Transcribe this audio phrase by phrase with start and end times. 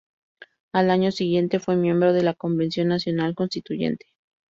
[0.73, 4.07] Al año siguiente fue miembro de la Convención Nacional Constituyente.